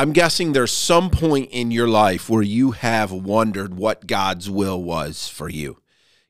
I'm 0.00 0.14
guessing 0.14 0.54
there's 0.54 0.72
some 0.72 1.10
point 1.10 1.50
in 1.50 1.70
your 1.70 1.86
life 1.86 2.30
where 2.30 2.40
you 2.40 2.70
have 2.70 3.12
wondered 3.12 3.74
what 3.74 4.06
God's 4.06 4.48
will 4.48 4.82
was 4.82 5.28
for 5.28 5.50
you. 5.50 5.82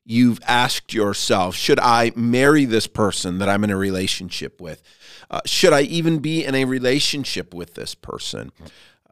You've 0.03 0.41
asked 0.45 0.93
yourself, 0.93 1.55
should 1.55 1.79
I 1.79 2.11
marry 2.13 2.65
this 2.65 2.85
person 2.85 3.37
that 3.37 3.47
I'm 3.47 3.63
in 3.63 3.69
a 3.69 3.77
relationship 3.77 4.59
with? 4.59 4.83
Uh, 5.29 5.39
should 5.45 5.71
I 5.71 5.83
even 5.83 6.19
be 6.19 6.43
in 6.43 6.53
a 6.53 6.65
relationship 6.65 7.53
with 7.53 7.75
this 7.75 7.95
person? 7.95 8.51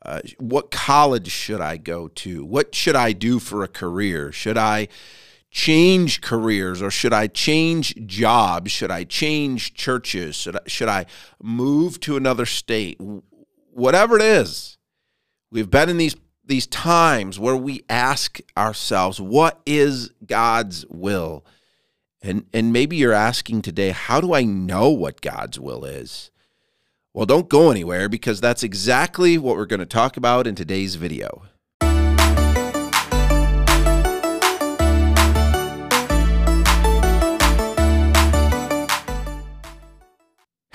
Uh, 0.02 0.20
what 0.40 0.72
college 0.72 1.32
should 1.32 1.62
I 1.62 1.78
go 1.78 2.10
to? 2.10 2.44
What 2.44 2.76
should 2.76 2.98
I 2.98 3.14
do 3.14 3.40
for 3.40 3.64
a 3.64 3.70
career? 3.70 4.34
Should 4.34 4.58
I 4.58 4.90
change 5.50 6.20
careers 6.20 6.82
or 6.82 6.92
should 6.92 7.14
I 7.14 7.28
change 7.28 7.96
jobs? 8.06 8.72
Should 8.72 8.92
I 8.92 9.06
change 9.06 9.74
churches? 9.74 10.36
Should 10.36 10.58
I, 10.58 10.62
should 10.68 10.90
I 10.90 11.06
move 11.42 12.02
to 12.02 12.18
another 12.18 12.46
state? 12.46 13.00
Whatever 13.72 14.18
it 14.18 14.24
is, 14.24 14.78
we've 15.52 15.70
been 15.70 15.90
in 15.90 15.98
these 15.98 16.16
these 16.46 16.68
times 16.68 17.38
where 17.38 17.56
we 17.56 17.84
ask 17.90 18.40
ourselves, 18.58 19.22
what 19.22 19.62
is 19.66 20.12
God's 20.26 20.86
will? 20.90 21.46
And 22.22 22.46
and 22.54 22.74
maybe 22.74 22.98
you're 22.98 23.14
asking 23.14 23.62
today, 23.62 23.92
how 23.92 24.20
do 24.20 24.34
I 24.34 24.44
know 24.44 24.90
what 24.90 25.22
God's 25.22 25.60
will 25.60 25.86
is? 25.86 26.32
Well, 27.14 27.26
don't 27.26 27.50
go 27.50 27.72
anywhere 27.72 28.10
because 28.10 28.42
that's 28.42 28.64
exactly 28.64 29.38
what 29.38 29.56
we're 29.56 29.66
going 29.66 29.80
to 29.80 29.86
talk 29.86 30.18
about 30.18 30.48
in 30.48 30.56
today's 30.56 30.96
video. 30.96 31.44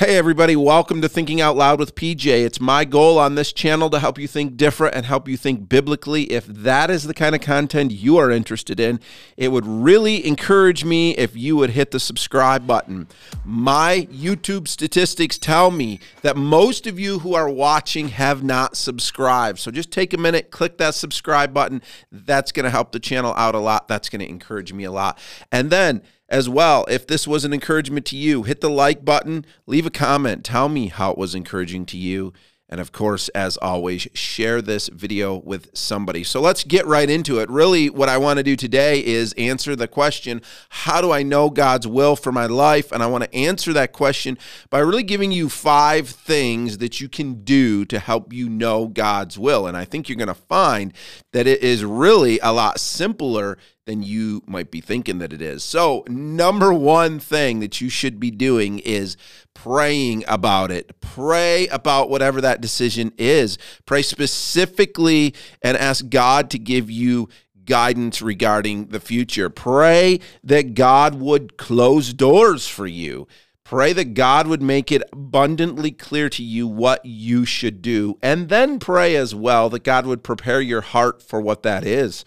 Hey, 0.05 0.19
everybody, 0.19 0.55
welcome 0.55 1.01
to 1.01 1.09
Thinking 1.09 1.41
Out 1.41 1.57
Loud 1.57 1.79
with 1.79 1.95
PJ. 1.95 2.27
It's 2.27 2.61
my 2.61 2.85
goal 2.85 3.19
on 3.19 3.37
this 3.37 3.55
channel 3.55 3.89
to 3.89 3.99
help 3.99 4.19
you 4.19 4.29
think 4.29 4.59
different 4.59 4.95
and 4.95 5.07
help 5.07 5.29
you 5.29 5.39
think 5.39 5.67
biblically. 5.67 6.25
If 6.25 6.45
that 6.45 6.91
is 6.91 7.05
the 7.05 7.15
kind 7.15 7.35
of 7.35 7.41
content 7.41 7.91
you 7.91 8.19
are 8.19 8.31
interested 8.31 8.79
in, 8.79 9.01
it 9.39 9.49
would 9.49 9.67
really 9.67 10.27
encourage 10.27 10.85
me 10.85 11.17
if 11.17 11.35
you 11.35 11.57
would 11.57 11.71
hit 11.71 11.91
the 11.91 11.99
subscribe 11.99 12.67
button. 12.67 13.09
My 13.47 14.07
YouTube 14.13 14.69
statistics 14.69 15.39
tell 15.39 15.71
me 15.71 16.01
that 16.21 16.37
most 16.37 16.87
of 16.87 17.01
you 17.01 17.21
who 17.21 17.33
are 17.33 17.49
watching 17.49 18.09
have 18.09 18.45
not 18.45 18.77
subscribed. 18.77 19.59
So 19.59 19.71
just 19.71 19.91
take 19.91 20.13
a 20.13 20.19
minute, 20.19 20.51
click 20.51 20.77
that 20.77 20.95
subscribe 20.95 21.55
button. 21.55 21.81
That's 22.13 22.53
going 22.53 22.65
to 22.65 22.71
help 22.71 22.93
the 22.93 23.01
channel 23.01 23.33
out 23.39 23.55
a 23.55 23.59
lot. 23.59 23.89
That's 23.89 24.11
going 24.11 24.21
to 24.21 24.29
encourage 24.29 24.71
me 24.75 24.85
a 24.85 24.93
lot. 24.93 25.19
And 25.51 25.71
then, 25.71 26.03
as 26.35 26.49
well. 26.49 26.85
If 26.89 27.07
this 27.07 27.29
was 27.29 27.45
an 27.45 27.53
encouragement 27.53 28.05
to 28.07 28.17
you, 28.17 28.43
hit 28.43 28.61
the 28.61 28.69
like 28.69 29.05
button, 29.05 29.47
leave 29.69 29.87
a 29.87 29.91
comment, 29.91 30.45
tell 30.45 30.69
me 30.69 30.89
how 30.89 31.13
it 31.13 31.17
was 31.17 31.33
encouraging 31.33 31.87
to 31.87 31.97
you. 31.97 32.33
And 32.69 32.81
of 32.81 32.91
course, 32.91 33.29
as 33.29 33.57
always, 33.59 34.09
share 34.15 34.61
this 34.61 34.89
video 34.89 35.37
with 35.37 35.71
somebody. 35.75 36.25
So 36.25 36.41
let's 36.41 36.65
get 36.65 36.87
right 36.87 37.09
into 37.09 37.39
it. 37.39 37.49
Really, 37.49 37.89
what 37.89 38.09
I 38.09 38.19
want 38.19 38.39
to 38.39 38.43
do 38.43 38.57
today 38.57 39.05
is 39.05 39.33
answer 39.35 39.77
the 39.77 39.87
question 39.87 40.43
How 40.71 41.01
do 41.01 41.13
I 41.13 41.23
know 41.23 41.51
God's 41.51 41.87
will 41.87 42.17
for 42.17 42.33
my 42.33 42.47
life? 42.47 42.91
And 42.91 43.01
I 43.01 43.07
want 43.07 43.23
to 43.23 43.35
answer 43.35 43.73
that 43.75 43.93
question 43.93 44.37
by 44.71 44.81
really 44.81 45.05
giving 45.05 45.31
you 45.31 45.49
five 45.49 46.09
things 46.09 46.79
that 46.79 47.01
you 47.01 47.09
can 47.09 47.45
do 47.45 47.85
to 47.85 48.01
help 48.01 48.33
you 48.33 48.49
know 48.49 48.89
God's 48.89 49.39
will. 49.39 49.69
And 49.69 49.77
I 49.77 49.85
think 49.85 50.09
you're 50.09 50.17
going 50.17 50.27
to 50.27 50.35
find 50.35 50.93
that 51.33 51.47
it 51.47 51.63
is 51.63 51.85
really 51.85 52.41
a 52.41 52.51
lot 52.51 52.81
simpler 52.81 53.57
than 53.87 54.03
you 54.03 54.43
might 54.47 54.71
be 54.71 54.81
thinking 54.81 55.19
that 55.19 55.33
it 55.33 55.43
is. 55.43 55.63
So, 55.63 56.05
number 56.09 56.73
one 56.73 57.19
thing 57.19 57.61
that 57.61 57.81
you 57.81 57.89
should 57.89 58.19
be 58.19 58.31
doing 58.31 58.79
is 58.79 59.17
praying 59.53 60.25
about 60.27 60.71
it. 60.71 61.01
Pray 61.01 61.69
about 61.69 62.09
whatever 62.09 62.41
that 62.41 62.61
decision 62.61 63.13
is. 63.19 63.59
Pray 63.87 64.03
specifically 64.03 65.35
and 65.63 65.77
ask 65.77 66.09
God 66.09 66.51
to 66.51 66.59
give 66.59 66.91
you 66.91 67.29
guidance 67.67 68.23
regarding 68.23 68.87
the 68.87 69.01
future. 69.01 69.51
Pray 69.51 70.21
that 70.43 70.75
God 70.75 71.15
would 71.17 71.57
close 71.57 72.13
doors 72.13 72.67
for 72.69 72.87
you. 72.87 73.27
Pray 73.65 73.95
that 73.95 74.13
God 74.13 74.47
would 74.47 74.61
make 74.61 74.93
it 74.93 75.03
abundantly 75.11 75.91
clear 75.91 76.29
to 76.29 76.43
you 76.43 76.67
what 76.67 77.05
you 77.05 77.47
should 77.47 77.81
do. 77.81 78.19
And 78.23 78.51
then 78.51 78.79
pray 78.79 79.17
as 79.17 79.35
well 79.35 79.71
that 79.71 79.85
God 79.85 80.05
would 80.05 80.23
prepare 80.23 80.61
your 80.61 80.83
heart 80.83 81.23
for 81.23 81.41
what 81.41 81.63
that 81.63 81.85
is. 81.85 82.27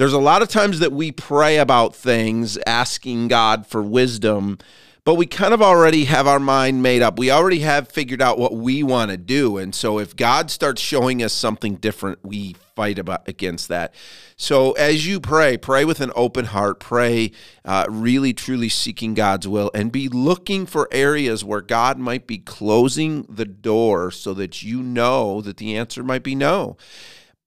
There's 0.00 0.14
a 0.14 0.18
lot 0.18 0.40
of 0.40 0.48
times 0.48 0.78
that 0.78 0.92
we 0.92 1.12
pray 1.12 1.58
about 1.58 1.94
things, 1.94 2.56
asking 2.66 3.28
God 3.28 3.66
for 3.66 3.82
wisdom, 3.82 4.56
but 5.04 5.16
we 5.16 5.26
kind 5.26 5.52
of 5.52 5.60
already 5.60 6.06
have 6.06 6.26
our 6.26 6.40
mind 6.40 6.82
made 6.82 7.02
up. 7.02 7.18
We 7.18 7.30
already 7.30 7.58
have 7.58 7.88
figured 7.88 8.22
out 8.22 8.38
what 8.38 8.54
we 8.54 8.82
want 8.82 9.10
to 9.10 9.18
do. 9.18 9.58
And 9.58 9.74
so 9.74 9.98
if 9.98 10.16
God 10.16 10.50
starts 10.50 10.80
showing 10.80 11.22
us 11.22 11.34
something 11.34 11.74
different, 11.74 12.20
we 12.24 12.56
fight 12.74 12.98
about 12.98 13.28
against 13.28 13.68
that. 13.68 13.94
So 14.38 14.72
as 14.72 15.06
you 15.06 15.20
pray, 15.20 15.58
pray 15.58 15.84
with 15.84 16.00
an 16.00 16.12
open 16.16 16.46
heart, 16.46 16.80
pray 16.80 17.32
uh, 17.66 17.84
really 17.90 18.32
truly 18.32 18.70
seeking 18.70 19.12
God's 19.12 19.46
will 19.46 19.70
and 19.74 19.92
be 19.92 20.08
looking 20.08 20.64
for 20.64 20.88
areas 20.92 21.44
where 21.44 21.60
God 21.60 21.98
might 21.98 22.26
be 22.26 22.38
closing 22.38 23.26
the 23.28 23.44
door 23.44 24.10
so 24.10 24.32
that 24.32 24.62
you 24.62 24.82
know 24.82 25.42
that 25.42 25.58
the 25.58 25.76
answer 25.76 26.02
might 26.02 26.22
be 26.22 26.34
no 26.34 26.78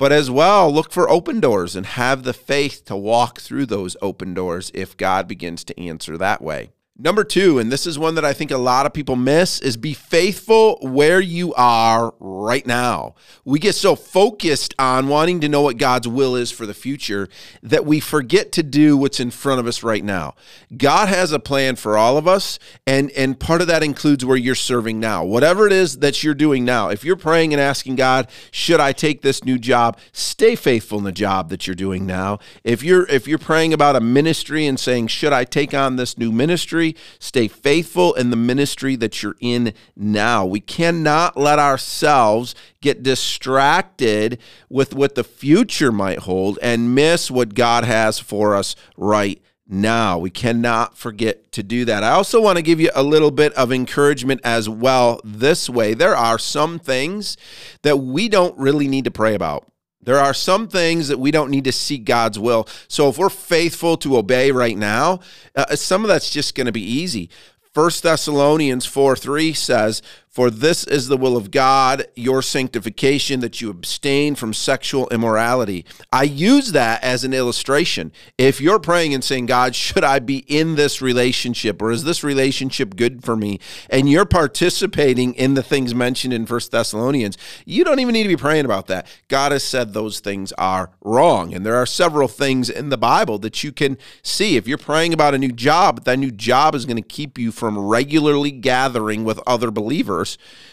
but 0.04 0.12
as 0.12 0.30
well 0.30 0.70
look 0.70 0.92
for 0.92 1.10
open 1.10 1.40
doors 1.40 1.78
and 1.78 1.86
have 1.86 2.24
the 2.24 2.34
faith 2.34 2.84
to 2.84 2.94
walk 2.94 3.40
through 3.40 3.66
those 3.66 3.96
open 4.02 4.34
doors 4.34 4.70
if 4.74 4.98
God 4.98 5.30
begins 5.30 5.64
to 5.64 5.80
answer 5.80 6.18
that 6.18 6.42
way. 6.42 6.72
Number 6.96 7.24
two, 7.24 7.58
and 7.58 7.72
this 7.72 7.88
is 7.88 7.98
one 7.98 8.14
that 8.14 8.24
I 8.24 8.34
think 8.34 8.52
a 8.52 8.58
lot 8.58 8.86
of 8.86 8.94
people 8.94 9.16
miss, 9.16 9.60
is 9.60 9.78
be 9.78 9.96
faithful 9.96 10.78
where 10.80 11.20
you 11.20 11.52
are 11.56 12.14
right 12.20 12.68
now. 12.68 13.16
We 13.44 13.58
get 13.58 13.74
so 13.74 13.96
focused 13.96 14.76
on 14.78 15.08
wanting 15.08 15.42
to 15.42 15.50
know 15.50 15.64
what 15.64 15.78
God's 15.78 16.08
will 16.08 16.36
is 16.36 16.52
for 16.52 16.68
the 16.68 16.74
future 16.76 17.30
that 17.64 17.84
we 17.84 18.00
forget 18.00 18.52
to 18.52 18.62
do 18.62 18.96
what's 18.96 19.20
in 19.20 19.32
front 19.32 19.60
of 19.60 19.66
us 19.66 19.82
right 19.82 20.04
now. 20.04 20.36
God 20.78 21.10
has 21.10 21.32
a 21.32 21.40
plan 21.40 21.78
for 21.78 21.98
all 21.98 22.16
of 22.16 22.28
us, 22.28 22.60
and, 22.86 23.10
and 23.14 23.40
part 23.40 23.62
of 23.62 23.68
that 23.70 23.82
includes 23.82 24.24
where 24.24 24.38
you're 24.38 24.54
serving 24.54 25.00
now. 25.00 25.26
Whatever 25.26 25.66
it 25.66 25.74
is 25.74 25.98
that 25.98 26.24
you're 26.24 26.36
doing 26.36 26.64
now, 26.64 26.90
if 26.90 27.04
you're 27.04 27.16
praying 27.16 27.54
and 27.54 27.60
asking 27.60 27.96
God, 27.96 28.30
should 28.52 28.80
I 28.80 28.92
take 28.92 29.24
this 29.24 29.44
new 29.44 29.58
job, 29.58 29.98
stay 30.12 30.56
faithful 30.56 31.00
in 31.00 31.06
the 31.06 31.12
job 31.12 31.50
that 31.50 31.66
you're 31.66 31.76
doing 31.76 32.06
now. 32.06 32.38
If 32.64 32.84
you're 32.84 33.08
if 33.08 33.28
you're 33.28 33.40
praying 33.40 33.74
about 33.74 33.96
a 33.96 34.00
ministry 34.00 34.68
and 34.68 34.80
saying, 34.80 35.08
should 35.08 35.34
I 35.34 35.44
take 35.44 35.74
on 35.74 35.96
this 35.96 36.20
new 36.20 36.32
ministry? 36.32 36.83
Ministry. 36.84 37.02
Stay 37.20 37.48
faithful 37.48 38.14
in 38.14 38.30
the 38.30 38.36
ministry 38.36 38.96
that 38.98 39.22
you're 39.22 39.36
in 39.40 39.74
now. 39.96 40.46
We 40.46 40.60
cannot 40.60 41.38
let 41.38 41.60
ourselves 41.60 42.56
get 42.82 43.04
distracted 43.04 44.40
with 44.70 44.94
what 44.94 45.16
the 45.16 45.24
future 45.24 45.92
might 45.92 46.20
hold 46.20 46.60
and 46.62 46.94
miss 46.94 47.32
what 47.32 47.54
God 47.54 47.86
has 47.86 48.20
for 48.20 48.56
us 48.56 48.76
right 48.98 49.42
now. 49.68 50.20
We 50.20 50.30
cannot 50.30 50.98
forget 50.98 51.52
to 51.54 51.64
do 51.64 51.86
that. 51.86 52.04
I 52.04 52.12
also 52.12 52.42
want 52.42 52.58
to 52.58 52.62
give 52.62 52.80
you 52.80 52.90
a 52.94 53.04
little 53.04 53.32
bit 53.32 53.54
of 53.54 53.72
encouragement 53.72 54.42
as 54.44 54.68
well 54.68 55.22
this 55.24 55.70
way. 55.70 55.94
There 55.94 56.16
are 56.16 56.38
some 56.38 56.80
things 56.80 57.38
that 57.84 57.98
we 57.98 58.28
don't 58.28 58.58
really 58.58 58.88
need 58.88 59.06
to 59.06 59.12
pray 59.12 59.34
about. 59.34 59.73
There 60.04 60.20
are 60.20 60.34
some 60.34 60.68
things 60.68 61.08
that 61.08 61.20
we 61.20 61.32
don't 61.32 61.52
need 61.52 61.64
to 61.66 61.72
seek 61.72 62.06
God's 62.06 62.38
will. 62.38 62.68
So 62.88 63.10
if 63.10 63.18
we're 63.18 63.30
faithful 63.30 63.98
to 63.98 64.18
obey 64.18 64.52
right 64.52 64.78
now, 64.78 65.20
uh, 65.56 65.76
some 65.76 66.04
of 66.04 66.08
that's 66.08 66.30
just 66.30 66.56
going 66.56 66.66
to 66.66 66.72
be 66.72 66.84
easy. 66.84 67.30
First 67.74 68.04
Thessalonians 68.04 68.86
4 68.86 69.16
3 69.16 69.54
says, 69.54 70.02
for 70.34 70.50
this 70.50 70.84
is 70.84 71.10
the 71.10 71.18
will 71.18 71.38
of 71.38 71.52
God, 71.52 72.08
your 72.16 72.42
sanctification, 72.42 73.40
that 73.42 73.62
you 73.62 73.70
abstain 73.70 74.34
from 74.34 74.52
sexual 74.52 75.08
immorality. 75.10 75.86
I 76.12 76.24
use 76.24 76.72
that 76.72 77.04
as 77.04 77.24
an 77.24 77.36
illustration. 77.36 78.12
If 78.40 78.60
you're 78.60 78.80
praying 78.80 79.14
and 79.14 79.24
saying, 79.24 79.46
God, 79.46 79.76
should 79.76 80.04
I 80.04 80.18
be 80.18 80.38
in 80.48 80.74
this 80.74 81.04
relationship 81.04 81.84
or 81.84 81.92
is 81.92 82.04
this 82.04 82.24
relationship 82.24 82.96
good 82.96 83.24
for 83.24 83.36
me? 83.36 83.60
And 83.92 84.10
you're 84.10 84.26
participating 84.26 85.36
in 85.36 85.54
the 85.54 85.62
things 85.62 85.94
mentioned 85.94 86.34
in 86.34 86.48
First 86.48 86.72
Thessalonians, 86.72 87.38
you 87.64 87.84
don't 87.84 88.00
even 88.00 88.14
need 88.14 88.24
to 88.24 88.30
be 88.30 88.36
praying 88.36 88.66
about 88.66 88.88
that. 88.88 89.06
God 89.28 89.52
has 89.52 89.64
said 89.64 89.94
those 89.94 90.20
things 90.20 90.52
are 90.54 90.90
wrong. 91.02 91.54
And 91.54 91.64
there 91.64 91.76
are 91.76 91.86
several 91.86 92.28
things 92.28 92.72
in 92.72 92.90
the 92.90 92.98
Bible 92.98 93.38
that 93.38 93.64
you 93.64 93.72
can 93.72 94.00
see. 94.24 94.58
If 94.58 94.68
you're 94.68 94.80
praying 94.80 95.14
about 95.14 95.36
a 95.36 95.38
new 95.38 95.52
job, 95.52 96.06
that 96.06 96.18
new 96.18 96.32
job 96.32 96.74
is 96.74 96.88
going 96.88 96.98
to 96.98 97.04
keep 97.04 97.38
you 97.38 97.52
from 97.52 97.78
regularly 97.78 98.50
gathering 98.50 99.24
with 99.24 99.40
other 99.46 99.70
believers 99.70 100.23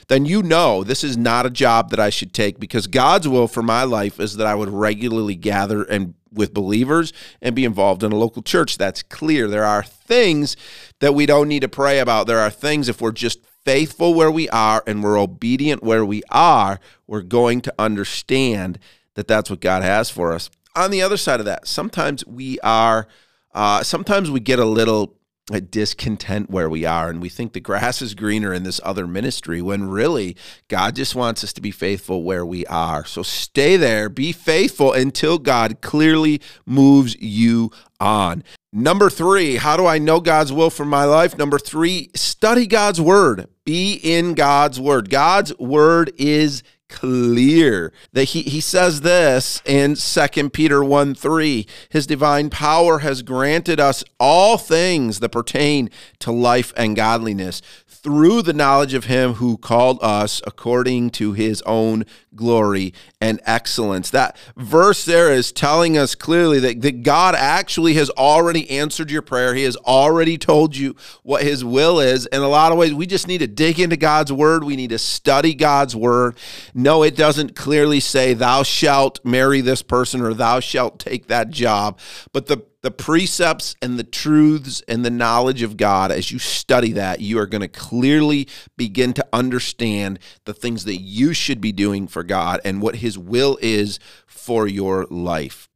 then 0.09 0.25
you 0.25 0.43
know 0.43 0.83
this 0.83 1.05
is 1.05 1.17
not 1.17 1.47
a 1.47 1.51
job 1.51 1.91
that 1.91 2.01
I 2.01 2.11
should 2.11 2.33
take 2.33 2.59
because 2.59 2.87
God's 2.87 3.29
will 3.29 3.49
for 3.49 3.63
my 3.63 3.85
life 3.85 4.19
is 4.21 4.37
that 4.37 4.47
I 4.47 4.55
would 4.55 4.71
regularly 4.71 5.37
gather 5.37 5.83
and 5.83 6.15
with 6.33 6.55
believers 6.55 7.13
and 7.43 7.55
be 7.55 7.65
involved 7.65 8.03
in 8.03 8.13
a 8.13 8.17
local 8.17 8.43
church. 8.43 8.79
That's 8.79 9.03
clear. 9.03 9.49
There 9.49 9.65
are 9.65 9.83
things 9.83 10.57
that 11.01 11.15
we 11.15 11.27
don't 11.27 11.49
need 11.49 11.61
to 11.61 11.69
pray 11.69 11.99
about. 11.99 12.27
There 12.27 12.39
are 12.39 12.51
things 12.51 12.89
if 12.89 13.01
we're 13.01 13.13
just 13.13 13.41
faithful 13.65 14.15
where 14.15 14.31
we 14.31 14.49
are 14.51 14.83
and 14.87 15.03
we're 15.03 15.19
obedient 15.19 15.83
where 15.83 16.05
we 16.05 16.23
are, 16.31 16.81
we're 17.07 17.23
going 17.23 17.61
to 17.63 17.75
understand 17.79 18.79
that 19.15 19.29
that's 19.29 19.51
what 19.51 19.61
God 19.61 19.83
has 19.83 20.11
for 20.11 20.33
us. 20.33 20.51
On 20.77 20.91
the 20.91 21.03
other 21.03 21.17
side 21.17 21.41
of 21.41 21.47
that, 21.47 21.67
sometimes 21.67 22.25
we 22.27 22.59
are, 22.61 23.09
uh, 23.55 23.83
sometimes 23.83 24.31
we 24.31 24.41
get 24.41 24.59
a 24.59 24.65
little 24.65 25.17
discontent 25.59 26.51
where 26.51 26.71
we 26.71 26.85
are 26.85 27.09
and 27.09 27.21
we 27.21 27.29
think 27.29 27.53
the 27.53 27.61
grass 27.61 28.01
is 28.01 28.15
greener 28.15 28.53
in 28.53 28.63
this 28.63 28.81
other 28.85 29.07
ministry 29.07 29.61
when 29.61 29.89
really 29.89 30.37
God 30.69 30.95
just 30.95 31.17
wants 31.17 31.43
us 31.43 31.53
to 31.55 31.61
be 31.61 31.71
faithful 31.71 32.23
where 32.23 32.47
we 32.47 32.65
are. 32.67 33.05
So 33.05 33.23
stay 33.23 33.77
there, 33.77 34.09
be 34.09 34.31
faithful 34.31 34.93
until 34.93 35.39
God 35.39 35.81
clearly 35.81 36.41
moves 36.67 37.17
you 37.21 37.73
on. 37.99 38.45
Number 38.73 39.11
three, 39.11 39.57
how 39.57 39.77
do 39.77 39.87
I 39.87 39.99
know 39.99 40.21
God's 40.21 40.53
will 40.53 40.71
for 40.71 40.85
my 40.85 41.05
life? 41.05 41.37
Number 41.37 41.59
three, 41.59 42.11
study 42.15 42.69
God's 42.69 43.01
word. 43.01 43.49
Be 43.65 43.95
in 43.95 44.35
God's 44.35 44.79
word. 44.79 45.11
God's 45.11 45.57
word 45.59 46.13
is 46.17 46.63
clear 46.91 47.93
that 48.13 48.25
he, 48.25 48.43
he 48.43 48.61
says 48.61 49.01
this 49.01 49.63
in 49.65 49.95
2 49.95 50.51
peter 50.51 50.85
1 50.85 51.15
3 51.15 51.67
his 51.89 52.07
divine 52.07 52.51
power 52.51 52.99
has 52.99 53.23
granted 53.23 53.81
us 53.81 54.05
all 54.19 54.59
things 54.59 55.21
that 55.21 55.31
pertain 55.31 55.89
to 56.19 56.31
life 56.31 56.73
and 56.77 56.97
godliness 56.97 57.63
through 58.03 58.43
the 58.43 58.53
knowledge 58.53 58.95
of 58.95 59.05
him 59.05 59.35
who 59.35 59.59
called 59.59 59.99
us 60.03 60.41
according 60.47 61.11
to 61.11 61.33
his 61.33 61.63
own 61.63 62.05
glory 62.35 62.95
and 63.21 63.41
excellence. 63.45 64.11
That 64.11 64.37
verse 64.57 65.05
there 65.05 65.33
is 65.33 65.53
telling 65.53 65.99
us 65.99 66.15
clearly 66.15 66.59
that, 66.61 66.81
that 66.83 67.03
God 67.03 67.35
actually 67.35 67.95
has 67.95 68.11
already 68.11 68.71
answered 68.71 69.11
your 69.11 69.23
prayer. 69.23 69.55
He 69.55 69.65
has 69.65 69.77
already 69.77 70.39
told 70.39 70.77
you 70.77 70.97
what 71.23 71.43
his 71.43 71.65
will 71.65 72.01
is. 72.01 72.27
In 72.27 72.43
a 72.43 72.49
lot 72.49 72.73
of 72.73 72.79
ways, 72.79 72.95
we 72.95 73.07
just 73.07 73.29
need 73.29 73.39
to 73.39 73.47
dig 73.47 73.81
into 73.81 73.97
God's 73.97 74.33
word. 74.33 74.65
We 74.65 74.77
need 74.77 74.91
to 74.91 74.99
study 74.99 75.55
God's 75.55 75.97
word. 75.97 76.37
No, 76.75 77.03
it 77.03 77.17
doesn't 77.17 77.57
clearly 77.57 78.01
say, 78.01 78.35
Thou 78.35 78.63
shalt 78.63 79.25
marry 79.25 79.61
this 79.61 79.83
person 79.83 80.21
or 80.21 80.35
thou 80.35 80.61
shalt 80.61 80.99
take 80.99 81.27
that 81.27 81.51
job. 81.51 81.99
But 82.33 82.47
the 82.47 82.70
the 82.83 82.91
precepts 82.91 83.77
and 83.83 83.99
the 83.99 84.05
truths 84.05 84.83
and 84.89 85.05
the 85.05 85.11
knowledge 85.11 85.63
of 85.63 85.77
God, 85.77 86.11
as 86.11 86.31
you 86.31 86.39
study 86.39 86.93
that, 86.93 87.21
you 87.21 87.39
are 87.39 87.47
going 87.47 87.61
to 87.61 87.69
clearly 87.69 88.49
begin 88.77 89.13
to 89.15 89.27
understand 89.33 90.19
the 90.45 90.55
things 90.55 90.85
that 90.85 91.01
you 91.01 91.33
should 91.33 91.61
be 91.61 91.73
doing 91.73 92.07
for 92.07 92.23
God 92.23 92.61
and 92.65 92.81
what 92.81 92.97
His 92.97 93.19
will 93.19 93.59
is 93.61 93.99
for 94.27 94.67
your 94.67 95.07
life. 95.11 95.69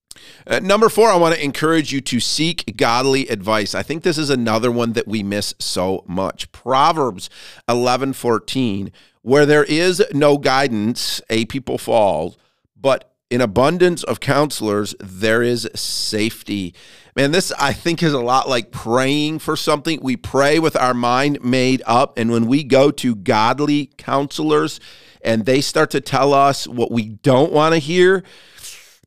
Uh, 0.47 0.61
number 0.61 0.89
four, 0.89 1.11
I 1.11 1.17
want 1.17 1.35
to 1.35 1.45
encourage 1.45 1.93
you 1.93 2.01
to 2.03 2.21
seek 2.21 2.77
godly 2.77 3.29
advice. 3.29 3.75
I 3.75 3.83
think 3.83 4.03
this 4.03 4.19
is 4.19 4.31
another 4.31 4.71
one 4.71 4.93
that 4.93 5.09
we 5.09 5.23
miss 5.23 5.55
so 5.59 6.05
much. 6.07 6.51
Proverbs 6.53 7.29
11 7.69 8.13
14, 8.15 8.93
where 9.23 9.45
there 9.45 9.65
is 9.65 10.03
no 10.13 10.39
guidance, 10.39 11.21
a 11.29 11.45
people 11.47 11.79
fall, 11.79 12.37
but 12.77 13.14
in 13.31 13.41
abundance 13.41 14.03
of 14.03 14.21
counselors, 14.21 14.95
there 15.01 15.43
is 15.43 15.69
safety. 15.75 16.75
Man, 17.17 17.31
this 17.31 17.53
I 17.53 17.73
think 17.73 18.03
is 18.03 18.13
a 18.13 18.21
lot 18.21 18.49
like 18.49 18.71
praying 18.71 19.39
for 19.39 19.57
something. 19.57 20.01
We 20.03 20.17
pray 20.17 20.59
with 20.59 20.77
our 20.77 20.95
mind 20.95 21.43
made 21.43 21.83
up, 21.87 22.19
and 22.19 22.31
when 22.31 22.47
we 22.47 22.65
go 22.65 22.91
to 22.91 23.15
godly 23.15 23.91
counselors 23.97 24.81
and 25.23 25.47
they 25.47 25.61
start 25.61 25.91
to 25.91 26.01
tell 26.01 26.35
us 26.35 26.69
what 26.69 26.91
we 26.91 27.09
don't 27.09 27.53
want 27.53 27.75
to 27.75 27.79
hear, 27.79 28.25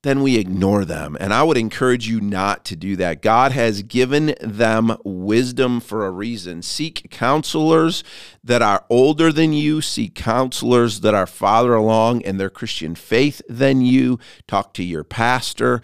then 0.08 0.22
we 0.22 0.38
ignore 0.38 0.86
them. 0.86 1.18
And 1.20 1.34
I 1.34 1.44
would 1.44 1.58
encourage 1.58 2.08
you 2.08 2.22
not 2.22 2.64
to 2.66 2.76
do 2.76 2.96
that. 2.96 3.22
God 3.22 3.52
has 3.52 3.84
given 3.84 4.36
them 4.40 4.98
wisdom 5.04 5.80
for 5.80 6.06
a 6.06 6.12
reason. 6.12 6.62
Seek 6.62 7.10
counselors 7.12 8.04
that 8.44 8.62
are 8.62 8.86
older 8.90 9.32
than 9.32 9.54
you, 9.54 9.82
seek 9.82 10.16
counselors 10.16 11.02
that 11.02 11.14
are 11.14 11.28
farther 11.28 11.74
along 11.74 12.22
in 12.22 12.38
their 12.38 12.50
Christian 12.50 12.96
faith 12.96 13.42
than 13.50 13.82
you. 13.82 14.20
Talk 14.48 14.74
to 14.76 14.84
your 14.84 15.04
pastor 15.04 15.82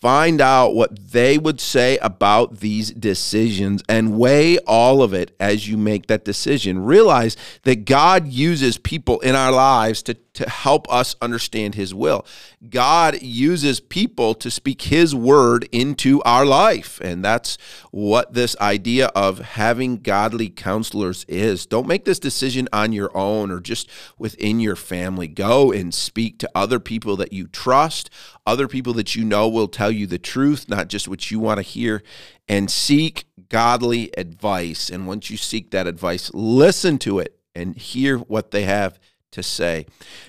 find 0.00 0.40
out 0.40 0.74
what 0.74 1.10
they 1.10 1.38
would 1.38 1.60
say 1.60 1.98
about 1.98 2.58
these 2.58 2.92
decisions 2.92 3.82
and 3.88 4.16
weigh 4.16 4.58
all 4.60 5.02
of 5.02 5.12
it 5.14 5.34
as 5.40 5.68
you 5.68 5.76
make 5.76 6.06
that 6.06 6.24
decision. 6.24 6.84
Realize 6.84 7.36
that 7.62 7.84
God 7.84 8.28
uses 8.28 8.78
people 8.78 9.18
in 9.20 9.34
our 9.34 9.50
lives 9.50 10.02
to 10.04 10.14
to 10.36 10.48
help 10.48 10.90
us 10.92 11.16
understand 11.20 11.74
his 11.74 11.94
will. 11.94 12.24
God 12.68 13.22
uses 13.22 13.80
people 13.80 14.34
to 14.34 14.50
speak 14.50 14.82
his 14.82 15.14
word 15.14 15.68
into 15.72 16.22
our 16.22 16.44
life. 16.44 17.00
And 17.00 17.24
that's 17.24 17.58
what 17.90 18.34
this 18.34 18.56
idea 18.60 19.06
of 19.08 19.38
having 19.38 19.96
godly 19.96 20.48
counselors 20.48 21.24
is. 21.28 21.66
Don't 21.66 21.86
make 21.86 22.04
this 22.04 22.18
decision 22.18 22.68
on 22.72 22.92
your 22.92 23.10
own 23.16 23.50
or 23.50 23.60
just 23.60 23.90
within 24.18 24.60
your 24.60 24.76
family. 24.76 25.26
Go 25.26 25.72
and 25.72 25.92
speak 25.92 26.38
to 26.38 26.50
other 26.54 26.78
people 26.78 27.16
that 27.16 27.32
you 27.32 27.46
trust, 27.46 28.10
other 28.46 28.68
people 28.68 28.92
that 28.94 29.16
you 29.16 29.24
know 29.24 29.48
will 29.48 29.68
tell 29.68 29.90
you 29.90 30.06
the 30.06 30.18
truth, 30.18 30.68
not 30.68 30.88
just 30.88 31.08
what 31.08 31.30
you 31.30 31.40
want 31.40 31.58
to 31.58 31.62
hear, 31.62 32.02
and 32.48 32.70
seek 32.70 33.24
godly 33.48 34.10
advice. 34.18 34.90
And 34.90 35.06
once 35.06 35.30
you 35.30 35.36
seek 35.36 35.70
that 35.70 35.86
advice, 35.86 36.30
listen 36.34 36.98
to 36.98 37.18
it 37.18 37.38
and 37.54 37.74
hear 37.74 38.18
what 38.18 38.50
they 38.50 38.62
have 38.64 39.00
to 39.36 39.42
say. 39.42 39.84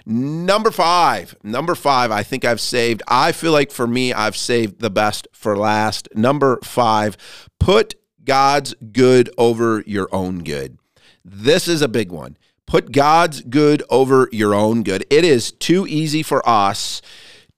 Number 0.06 0.70
five, 0.70 1.34
number 1.42 1.76
five, 1.76 2.12
I 2.12 2.24
think 2.24 2.44
I've 2.44 2.60
saved. 2.60 3.02
I 3.08 3.32
feel 3.32 3.54
like 3.54 3.72
for 3.72 3.88
me, 3.88 4.12
I've 4.12 4.36
saved 4.36 4.82
the 4.82 4.90
best 4.90 5.30
for 5.32 5.58
last. 5.58 6.10
Number 6.14 6.60
five, 6.62 7.18
put 7.58 7.96
God's 8.26 8.76
good 8.92 9.30
over 9.38 9.82
your 9.88 10.10
own 10.14 10.44
good. 10.44 10.78
This 11.24 11.70
is 11.70 11.82
a 11.82 11.88
big 11.88 12.12
one. 12.12 12.38
Put 12.66 12.92
God's 12.92 13.42
good 13.42 13.82
over 13.90 14.28
your 14.34 14.54
own 14.54 14.84
good. 14.84 15.06
It 15.10 15.24
is 15.24 15.54
too 15.54 15.88
easy 15.88 16.22
for 16.22 16.48
us 16.48 17.02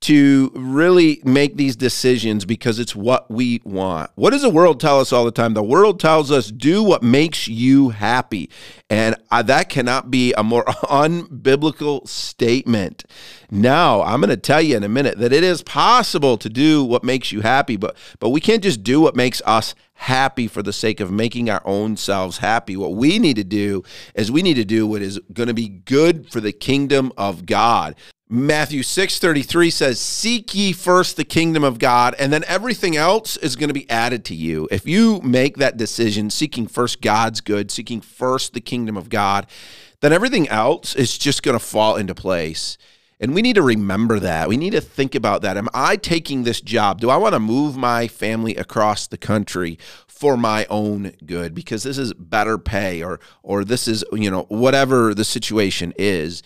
to 0.01 0.49
really 0.55 1.21
make 1.25 1.57
these 1.57 1.75
decisions 1.75 2.45
because 2.45 2.79
it's 2.79 2.95
what 2.95 3.29
we 3.29 3.61
want. 3.65 4.09
What 4.15 4.29
does 4.29 4.43
the 4.43 4.49
world 4.49 4.79
tell 4.79 4.99
us 4.99 5.11
all 5.11 5.25
the 5.25 5.31
time? 5.31 5.53
The 5.53 5.63
world 5.63 5.99
tells 5.99 6.31
us 6.31 6.51
do 6.51 6.81
what 6.83 7.03
makes 7.03 7.49
you 7.49 7.89
happy. 7.89 8.49
And 8.89 9.15
I, 9.29 9.41
that 9.41 9.67
cannot 9.67 10.09
be 10.09 10.33
a 10.33 10.43
more 10.43 10.63
unbiblical 10.83 12.07
statement. 12.07 13.03
Now, 13.51 14.01
I'm 14.03 14.21
going 14.21 14.29
to 14.29 14.37
tell 14.37 14.61
you 14.61 14.77
in 14.77 14.83
a 14.83 14.89
minute 14.89 15.17
that 15.17 15.33
it 15.33 15.43
is 15.43 15.63
possible 15.63 16.37
to 16.37 16.49
do 16.49 16.83
what 16.83 17.03
makes 17.03 17.31
you 17.31 17.41
happy, 17.41 17.75
but 17.75 17.97
but 18.19 18.29
we 18.29 18.39
can't 18.39 18.63
just 18.63 18.83
do 18.83 19.01
what 19.01 19.15
makes 19.15 19.41
us 19.45 19.75
happy 19.99 20.47
for 20.47 20.63
the 20.63 20.71
sake 20.71 21.01
of 21.01 21.11
making 21.11 21.49
our 21.49 21.61
own 21.65 21.97
selves 21.97 22.37
happy. 22.37 22.77
What 22.77 22.95
we 22.95 23.19
need 23.19 23.35
to 23.35 23.43
do 23.43 23.83
is 24.15 24.31
we 24.31 24.41
need 24.41 24.53
to 24.55 24.63
do 24.63 24.87
what 24.87 25.01
is 25.01 25.19
going 25.33 25.47
to 25.47 25.53
be 25.53 25.67
good 25.67 26.31
for 26.31 26.39
the 26.39 26.53
kingdom 26.53 27.11
of 27.17 27.45
God. 27.45 27.95
Matthew 28.29 28.81
6:33 28.81 29.69
says, 29.69 29.99
"Seek 29.99 30.55
ye 30.55 30.71
first 30.71 31.17
the 31.17 31.25
kingdom 31.25 31.65
of 31.65 31.79
God, 31.79 32.15
and 32.17 32.31
then 32.31 32.45
everything 32.47 32.95
else 32.95 33.35
is 33.37 33.57
going 33.57 33.67
to 33.67 33.73
be 33.73 33.89
added 33.89 34.23
to 34.25 34.35
you." 34.35 34.69
If 34.71 34.87
you 34.87 35.19
make 35.21 35.57
that 35.57 35.77
decision, 35.77 36.29
seeking 36.29 36.67
first 36.67 37.01
God's 37.01 37.41
good, 37.41 37.69
seeking 37.69 37.99
first 37.99 38.53
the 38.53 38.61
kingdom 38.61 38.95
of 38.95 39.09
God, 39.09 39.47
then 40.01 40.13
everything 40.13 40.47
else 40.47 40.95
is 40.95 41.17
just 41.17 41.43
going 41.43 41.57
to 41.57 41.63
fall 41.63 41.97
into 41.97 42.15
place. 42.15 42.77
And 43.19 43.35
we 43.35 43.41
need 43.41 43.55
to 43.55 43.61
remember 43.61 44.19
that. 44.19 44.47
We 44.47 44.55
need 44.55 44.71
to 44.71 44.81
think 44.81 45.13
about 45.13 45.41
that. 45.41 45.57
Am 45.57 45.67
I 45.73 45.97
taking 45.97 46.43
this 46.43 46.61
job? 46.61 47.01
Do 47.01 47.09
I 47.09 47.17
want 47.17 47.33
to 47.33 47.39
move 47.39 47.75
my 47.75 48.07
family 48.07 48.55
across 48.55 49.07
the 49.07 49.17
country 49.17 49.77
for 50.07 50.37
my 50.37 50.65
own 50.69 51.13
good 51.25 51.53
because 51.53 51.83
this 51.83 51.97
is 51.97 52.13
better 52.13 52.57
pay 52.57 53.03
or 53.03 53.19
or 53.43 53.65
this 53.65 53.87
is, 53.87 54.05
you 54.13 54.31
know, 54.31 54.43
whatever 54.43 55.13
the 55.13 55.25
situation 55.25 55.93
is? 55.97 56.43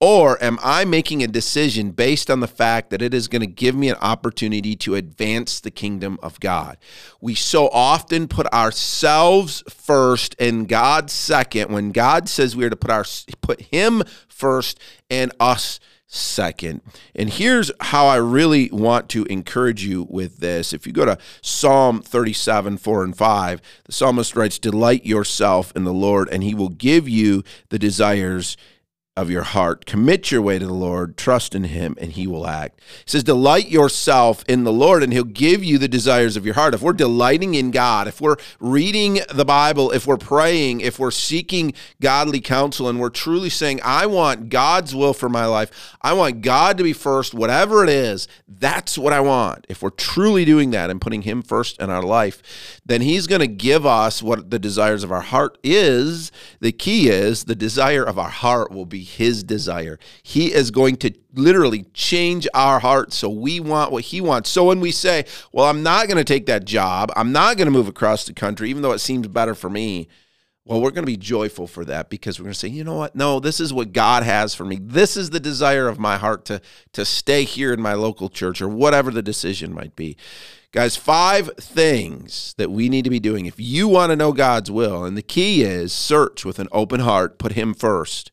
Or 0.00 0.42
am 0.42 0.58
I 0.62 0.84
making 0.84 1.22
a 1.22 1.28
decision 1.28 1.92
based 1.92 2.30
on 2.30 2.40
the 2.40 2.48
fact 2.48 2.90
that 2.90 3.00
it 3.00 3.14
is 3.14 3.28
going 3.28 3.40
to 3.40 3.46
give 3.46 3.74
me 3.74 3.88
an 3.88 3.96
opportunity 4.02 4.76
to 4.76 4.96
advance 4.96 5.60
the 5.60 5.70
kingdom 5.70 6.18
of 6.22 6.40
God? 6.40 6.78
We 7.20 7.34
so 7.34 7.68
often 7.68 8.28
put 8.28 8.46
ourselves 8.52 9.62
first 9.68 10.34
and 10.38 10.68
God 10.68 11.10
second 11.10 11.72
when 11.72 11.92
God 11.92 12.28
says 12.28 12.56
we 12.56 12.64
are 12.64 12.70
to 12.70 12.76
put 12.76 12.90
our 12.90 13.04
put 13.40 13.60
him 13.62 14.02
first 14.28 14.78
and 15.08 15.32
us 15.38 15.80
second. 16.06 16.80
And 17.14 17.30
here's 17.30 17.70
how 17.80 18.06
I 18.06 18.16
really 18.16 18.68
want 18.70 19.08
to 19.10 19.24
encourage 19.24 19.84
you 19.84 20.06
with 20.08 20.38
this. 20.38 20.72
If 20.72 20.86
you 20.86 20.92
go 20.92 21.04
to 21.04 21.18
Psalm 21.42 22.02
37, 22.02 22.78
4 22.78 23.04
and 23.04 23.16
5, 23.16 23.62
the 23.84 23.92
psalmist 23.92 24.36
writes, 24.36 24.58
Delight 24.58 25.04
yourself 25.04 25.72
in 25.74 25.84
the 25.84 25.92
Lord, 25.92 26.28
and 26.30 26.42
he 26.42 26.54
will 26.54 26.68
give 26.68 27.08
you 27.08 27.42
the 27.70 27.78
desires 27.78 28.56
of 29.16 29.30
your 29.30 29.42
heart. 29.42 29.86
Commit 29.86 30.32
your 30.32 30.42
way 30.42 30.58
to 30.58 30.66
the 30.66 30.72
Lord, 30.72 31.16
trust 31.16 31.54
in 31.54 31.64
him, 31.64 31.94
and 32.00 32.10
he 32.12 32.26
will 32.26 32.48
act. 32.48 32.80
He 33.04 33.10
says, 33.10 33.22
Delight 33.22 33.68
yourself 33.68 34.44
in 34.48 34.64
the 34.64 34.72
Lord, 34.72 35.04
and 35.04 35.12
he'll 35.12 35.22
give 35.22 35.62
you 35.62 35.78
the 35.78 35.86
desires 35.86 36.36
of 36.36 36.44
your 36.44 36.56
heart. 36.56 36.74
If 36.74 36.82
we're 36.82 36.94
delighting 36.94 37.54
in 37.54 37.70
God, 37.70 38.08
if 38.08 38.20
we're 38.20 38.36
reading 38.58 39.20
the 39.32 39.44
Bible, 39.44 39.92
if 39.92 40.04
we're 40.04 40.16
praying, 40.16 40.80
if 40.80 40.98
we're 40.98 41.12
seeking 41.12 41.74
godly 42.00 42.40
counsel, 42.40 42.88
and 42.88 42.98
we're 42.98 43.08
truly 43.08 43.50
saying, 43.50 43.78
I 43.84 44.06
want 44.06 44.48
God's 44.48 44.96
will 44.96 45.14
for 45.14 45.28
my 45.28 45.46
life, 45.46 45.96
I 46.02 46.12
want 46.12 46.40
God 46.40 46.76
to 46.78 46.84
be 46.84 46.92
first, 46.92 47.34
whatever 47.34 47.84
it 47.84 47.90
is, 47.90 48.26
that's 48.48 48.98
what 48.98 49.12
I 49.12 49.20
want. 49.20 49.64
If 49.68 49.80
we're 49.80 49.90
truly 49.90 50.44
doing 50.44 50.72
that 50.72 50.90
and 50.90 51.00
putting 51.00 51.22
him 51.22 51.42
first 51.42 51.80
in 51.80 51.88
our 51.88 52.02
life, 52.02 52.80
then 52.84 53.00
he's 53.00 53.28
going 53.28 53.40
to 53.40 53.46
give 53.46 53.86
us 53.86 54.24
what 54.24 54.50
the 54.50 54.58
desires 54.58 55.04
of 55.04 55.12
our 55.12 55.20
heart 55.20 55.56
is. 55.62 56.32
The 56.58 56.72
key 56.72 57.08
is 57.08 57.44
the 57.44 57.54
desire 57.54 58.02
of 58.02 58.18
our 58.18 58.28
heart 58.28 58.72
will 58.72 58.86
be 58.86 59.03
his 59.04 59.44
desire. 59.44 59.98
He 60.22 60.52
is 60.52 60.72
going 60.72 60.96
to 60.96 61.12
literally 61.34 61.84
change 61.94 62.48
our 62.54 62.80
hearts 62.80 63.16
so 63.16 63.28
we 63.28 63.60
want 63.60 63.92
what 63.92 64.04
he 64.04 64.20
wants. 64.20 64.50
So 64.50 64.64
when 64.64 64.80
we 64.80 64.90
say, 64.90 65.24
Well, 65.52 65.66
I'm 65.66 65.84
not 65.84 66.08
going 66.08 66.18
to 66.18 66.24
take 66.24 66.46
that 66.46 66.64
job, 66.64 67.12
I'm 67.14 67.30
not 67.30 67.56
going 67.56 67.66
to 67.66 67.72
move 67.72 67.88
across 67.88 68.24
the 68.24 68.32
country, 68.32 68.70
even 68.70 68.82
though 68.82 68.92
it 68.92 68.98
seems 68.98 69.28
better 69.28 69.54
for 69.54 69.70
me. 69.70 70.08
Well, 70.66 70.80
we're 70.80 70.92
going 70.92 71.04
to 71.04 71.12
be 71.12 71.18
joyful 71.18 71.66
for 71.66 71.84
that 71.84 72.08
because 72.08 72.38
we're 72.38 72.44
going 72.44 72.54
to 72.54 72.58
say, 72.58 72.68
you 72.68 72.84
know 72.84 72.94
what? 72.94 73.14
No, 73.14 73.38
this 73.38 73.60
is 73.60 73.74
what 73.74 73.92
God 73.92 74.22
has 74.22 74.54
for 74.54 74.64
me. 74.64 74.78
This 74.80 75.14
is 75.14 75.28
the 75.28 75.38
desire 75.38 75.88
of 75.88 75.98
my 75.98 76.16
heart 76.16 76.46
to, 76.46 76.62
to 76.94 77.04
stay 77.04 77.44
here 77.44 77.74
in 77.74 77.82
my 77.82 77.92
local 77.92 78.30
church 78.30 78.62
or 78.62 78.68
whatever 78.68 79.10
the 79.10 79.20
decision 79.20 79.74
might 79.74 79.94
be. 79.94 80.16
Guys, 80.74 80.96
five 80.96 81.50
things 81.56 82.52
that 82.58 82.68
we 82.68 82.88
need 82.88 83.04
to 83.04 83.10
be 83.10 83.20
doing 83.20 83.46
if 83.46 83.60
you 83.60 83.86
want 83.86 84.10
to 84.10 84.16
know 84.16 84.32
God's 84.32 84.72
will. 84.72 85.04
And 85.04 85.16
the 85.16 85.22
key 85.22 85.62
is 85.62 85.92
search 85.92 86.44
with 86.44 86.58
an 86.58 86.66
open 86.72 86.98
heart, 86.98 87.38
put 87.38 87.52
Him 87.52 87.74
first. 87.74 88.32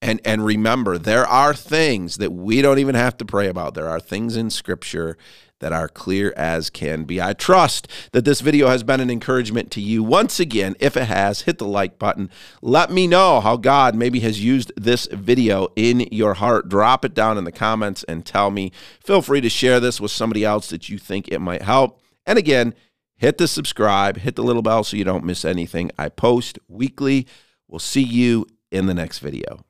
And, 0.00 0.20
and 0.24 0.44
remember, 0.44 0.96
there 0.96 1.26
are 1.26 1.54
things 1.54 2.18
that 2.18 2.32
we 2.32 2.62
don't 2.62 2.78
even 2.78 2.94
have 2.94 3.16
to 3.18 3.24
pray 3.24 3.48
about. 3.48 3.74
There 3.74 3.88
are 3.88 3.98
things 4.00 4.36
in 4.36 4.50
Scripture 4.50 5.16
that 5.60 5.72
are 5.72 5.88
clear 5.88 6.32
as 6.36 6.70
can 6.70 7.04
be. 7.04 7.20
I 7.20 7.32
trust 7.32 7.88
that 8.12 8.24
this 8.24 8.40
video 8.40 8.68
has 8.68 8.82
been 8.82 9.00
an 9.00 9.10
encouragement 9.10 9.70
to 9.72 9.80
you. 9.80 10.02
Once 10.02 10.38
again, 10.38 10.76
if 10.78 10.96
it 10.96 11.06
has, 11.06 11.42
hit 11.42 11.58
the 11.58 11.66
like 11.66 11.98
button. 11.98 12.30
Let 12.62 12.90
me 12.90 13.06
know 13.06 13.40
how 13.40 13.56
God 13.56 13.94
maybe 13.94 14.20
has 14.20 14.42
used 14.42 14.72
this 14.76 15.06
video 15.06 15.68
in 15.74 16.00
your 16.12 16.34
heart. 16.34 16.68
Drop 16.68 17.04
it 17.04 17.14
down 17.14 17.38
in 17.38 17.44
the 17.44 17.52
comments 17.52 18.04
and 18.04 18.24
tell 18.24 18.50
me. 18.50 18.70
Feel 19.04 19.22
free 19.22 19.40
to 19.40 19.48
share 19.48 19.80
this 19.80 20.00
with 20.00 20.10
somebody 20.12 20.44
else 20.44 20.68
that 20.68 20.88
you 20.88 20.98
think 20.98 21.28
it 21.28 21.40
might 21.40 21.62
help. 21.62 22.00
And 22.24 22.38
again, 22.38 22.74
hit 23.16 23.38
the 23.38 23.48
subscribe, 23.48 24.18
hit 24.18 24.36
the 24.36 24.44
little 24.44 24.62
bell 24.62 24.84
so 24.84 24.96
you 24.96 25.04
don't 25.04 25.24
miss 25.24 25.44
anything. 25.44 25.90
I 25.98 26.08
post 26.08 26.58
weekly. 26.68 27.26
We'll 27.66 27.80
see 27.80 28.02
you 28.02 28.46
in 28.70 28.86
the 28.86 28.94
next 28.94 29.18
video. 29.18 29.64